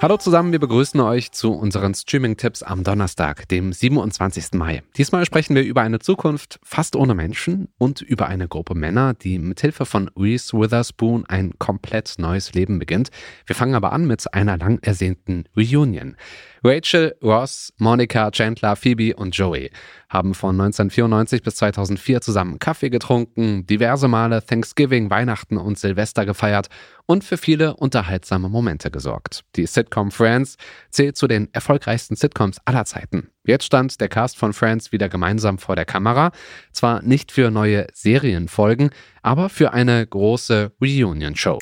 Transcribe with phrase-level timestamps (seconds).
[0.00, 4.52] Hallo zusammen, wir begrüßen euch zu unseren Streaming-Tipps am Donnerstag, dem 27.
[4.52, 4.84] Mai.
[4.96, 9.40] Diesmal sprechen wir über eine Zukunft fast ohne Menschen und über eine Gruppe Männer, die
[9.40, 13.08] mithilfe von Reese Witherspoon ein komplett neues Leben beginnt.
[13.44, 16.14] Wir fangen aber an mit einer lang ersehnten Reunion.
[16.62, 19.70] Rachel, Ross, Monica, Chandler, Phoebe und Joey
[20.08, 26.68] haben von 1994 bis 2004 zusammen Kaffee getrunken, diverse Male Thanksgiving, Weihnachten und Silvester gefeiert
[27.06, 29.44] und für viele unterhaltsame Momente gesorgt.
[29.56, 29.66] Die
[30.10, 30.56] Friends
[30.90, 33.30] zählt zu den erfolgreichsten Sitcoms aller Zeiten.
[33.44, 36.30] Jetzt stand der Cast von Friends wieder gemeinsam vor der Kamera,
[36.72, 38.90] zwar nicht für neue Serienfolgen,
[39.22, 41.58] aber für eine große Reunion-Show.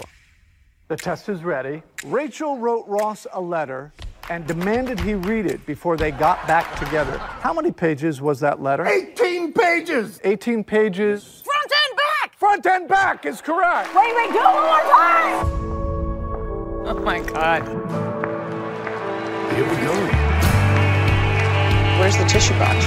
[0.89, 1.83] The test is ready.
[2.05, 3.93] Rachel wrote Ross a letter
[4.29, 7.19] and demanded he read it before they got back together.
[7.19, 8.87] How many pages was that letter?
[8.87, 10.21] 18 pages!
[10.23, 11.43] 18 pages.
[11.45, 12.39] Front and back!
[12.39, 13.95] Front and back is correct.
[13.95, 15.67] Wait, wait, do it one more time!
[16.89, 18.16] Oh my God.
[19.57, 19.95] Here we go.
[21.99, 22.85] Where's the tissue box?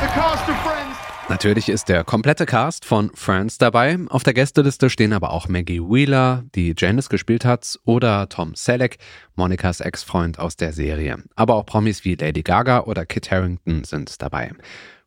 [0.00, 0.96] The cast of Friends.
[1.28, 3.98] Natürlich ist der komplette Cast von Friends dabei.
[4.08, 8.96] Auf der Gästeliste stehen aber auch Maggie Wheeler, die Janice gespielt hat, oder Tom Selleck,
[9.36, 11.22] Monikas Ex-Freund aus der Serie.
[11.36, 14.52] Aber auch Promis wie Lady Gaga oder Kit Harington sind dabei.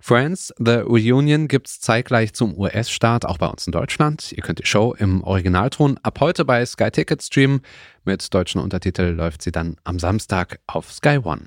[0.05, 4.33] Friends, The Reunion gibt's zeitgleich zum US-Start, auch bei uns in Deutschland.
[4.33, 7.61] Ihr könnt die Show im Originalton ab heute bei Sky Ticket streamen.
[8.03, 11.43] Mit deutschen Untertitel läuft sie dann am Samstag auf Sky One.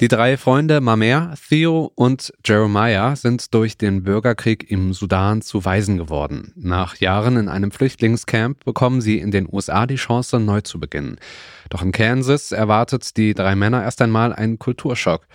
[0.00, 5.98] Die drei Freunde Mamer, Theo und Jeremiah sind durch den Bürgerkrieg im Sudan zu Waisen
[5.98, 6.52] geworden.
[6.54, 11.16] Nach Jahren in einem Flüchtlingscamp bekommen sie in den USA die Chance, neu zu beginnen.
[11.68, 15.26] Doch in Kansas erwartet die drei Männer erst einmal einen Kulturschock.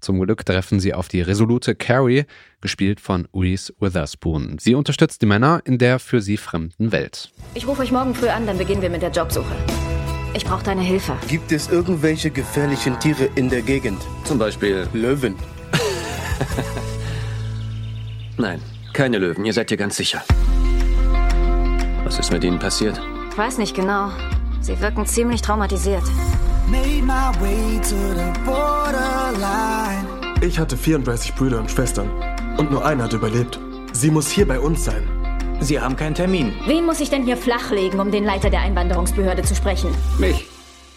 [0.00, 2.24] Zum Glück treffen sie auf die resolute Carrie,
[2.62, 4.56] gespielt von Reese Witherspoon.
[4.58, 7.32] Sie unterstützt die Männer in der für sie fremden Welt.
[7.52, 9.54] Ich rufe euch morgen früh an, dann beginnen wir mit der Jobsuche.
[10.36, 11.16] Ich brauche deine Hilfe.
[11.28, 14.02] Gibt es irgendwelche gefährlichen Tiere in der Gegend?
[14.24, 14.86] Zum Beispiel.
[14.92, 15.34] Löwen.
[18.36, 18.60] Nein,
[18.92, 20.22] keine Löwen, ihr seid hier ganz sicher.
[22.04, 23.00] Was ist mit ihnen passiert?
[23.30, 24.10] Ich weiß nicht genau.
[24.60, 26.02] Sie wirken ziemlich traumatisiert.
[30.42, 32.10] Ich hatte 34 Brüder und Schwestern
[32.58, 33.58] und nur einer hat überlebt.
[33.92, 35.15] Sie muss hier bei uns sein.
[35.60, 36.52] Sie haben keinen Termin.
[36.66, 39.90] Wen muss ich denn hier flachlegen, um den Leiter der Einwanderungsbehörde zu sprechen?
[40.18, 40.46] Mich.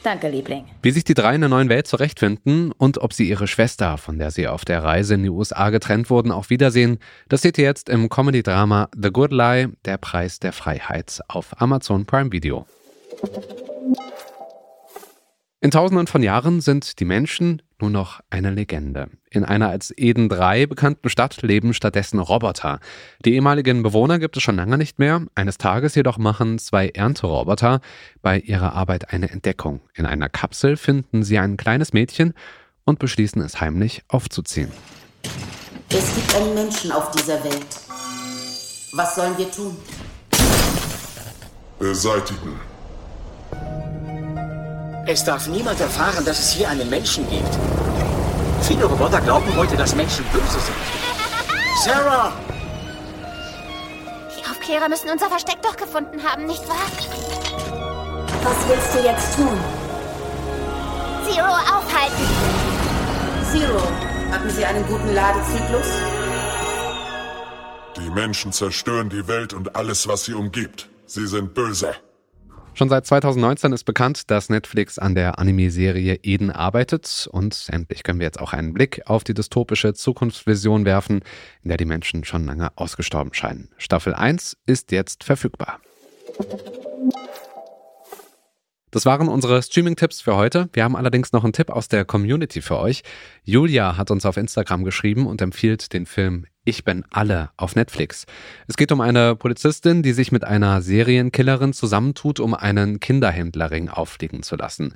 [0.03, 0.65] Danke, Liebling.
[0.81, 4.17] Wie sich die drei in der neuen Welt zurechtfinden und ob sie ihre Schwester, von
[4.17, 7.65] der sie auf der Reise in die USA getrennt wurden, auch wiedersehen, das seht ihr
[7.65, 12.65] jetzt im Comedy-Drama The Good Lie, der Preis der Freiheit auf Amazon Prime Video.
[15.61, 19.09] In tausenden von Jahren sind die Menschen nur noch eine Legende.
[19.29, 22.79] In einer als Eden 3 bekannten Stadt leben stattdessen Roboter.
[23.25, 25.25] Die ehemaligen Bewohner gibt es schon lange nicht mehr.
[25.35, 27.81] Eines Tages jedoch machen zwei Ernteroboter
[28.21, 29.81] bei ihrer Arbeit eine Entdeckung.
[29.95, 32.35] In einer Kapsel finden sie ein kleines Mädchen
[32.85, 34.71] und beschließen es heimlich aufzuziehen.
[35.89, 37.67] Es gibt einen Menschen auf dieser Welt.
[38.93, 39.75] Was sollen wir tun?
[41.79, 42.68] Beseitigen.
[45.11, 47.57] Es darf niemand erfahren, dass es hier einen Menschen gibt.
[48.61, 50.77] Viele Roboter glauben heute, dass Menschen böse sind.
[51.83, 52.31] Sarah!
[54.37, 56.85] Die Aufklärer müssen unser Versteck doch gefunden haben, nicht wahr?
[58.43, 59.57] Was willst du jetzt tun?
[61.25, 62.27] Zero aufhalten.
[63.51, 63.81] Zero,
[64.31, 65.87] hatten Sie einen guten Ladezyklus?
[67.97, 70.87] Die Menschen zerstören die Welt und alles, was sie umgibt.
[71.07, 71.95] Sie sind böse.
[72.79, 78.19] Schon seit 2019 ist bekannt, dass Netflix an der Anime-Serie Eden arbeitet und endlich können
[78.19, 81.19] wir jetzt auch einen Blick auf die dystopische Zukunftsvision werfen,
[81.61, 83.67] in der die Menschen schon lange ausgestorben scheinen.
[83.77, 85.81] Staffel 1 ist jetzt verfügbar.
[88.91, 90.67] Das waren unsere Streaming-Tipps für heute.
[90.73, 93.03] Wir haben allerdings noch einen Tipp aus der Community für euch.
[93.43, 98.25] Julia hat uns auf Instagram geschrieben und empfiehlt den Film Ich bin alle auf Netflix.
[98.67, 104.41] Es geht um eine Polizistin, die sich mit einer Serienkillerin zusammentut, um einen Kinderhändlerring auffliegen
[104.41, 104.95] zu lassen.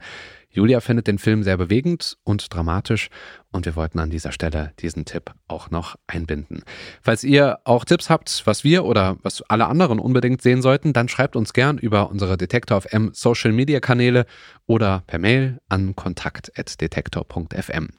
[0.53, 3.09] Julia findet den Film sehr bewegend und dramatisch
[3.51, 6.63] und wir wollten an dieser Stelle diesen Tipp auch noch einbinden.
[7.01, 11.09] Falls ihr auch Tipps habt, was wir oder was alle anderen unbedingt sehen sollten, dann
[11.09, 14.25] schreibt uns gern über unsere Detektor FM Social Media Kanäle
[14.67, 17.89] oder per Mail an kontakt.detektor.fm.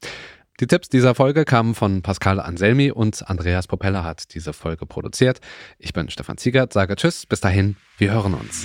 [0.61, 5.41] Die Tipps dieser Folge kamen von Pascal Anselmi und Andreas Propeller hat diese Folge produziert.
[5.79, 8.65] Ich bin Stefan Ziegert, sage Tschüss, bis dahin, wir hören uns.